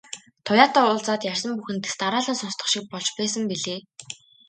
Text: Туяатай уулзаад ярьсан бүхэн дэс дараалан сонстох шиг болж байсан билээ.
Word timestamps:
Туяатай 0.45 0.83
уулзаад 0.85 1.21
ярьсан 1.31 1.51
бүхэн 1.55 1.77
дэс 1.83 1.95
дараалан 2.01 2.37
сонстох 2.39 2.67
шиг 2.73 2.85
болж 2.91 3.07
байсан 3.19 3.43
билээ. 3.49 3.79